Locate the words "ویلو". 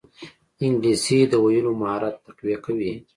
1.43-1.71